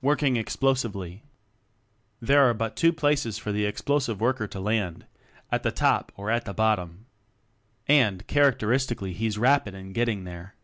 Working 0.00 0.36
Explosively. 0.36 1.22
There 2.20 2.50
are 2.50 2.52
but 2.52 2.74
two 2.74 2.92
places 2.92 3.38
for 3.38 3.52
the 3.52 3.64
Explosive 3.64 4.20
Worker 4.20 4.48
to 4.48 4.58
land 4.58 5.06
at 5.52 5.62
the 5.62 5.70
top 5.70 6.10
or 6.16 6.32
at 6.32 6.46
the 6.46 6.52
bottom. 6.52 7.06
And, 7.86 8.26
characteris 8.26 8.88
tically 8.92 9.12
he's 9.12 9.38
rapid 9.38 9.72
in 9.74 9.92
getting 9.92 10.24
there. 10.24 10.56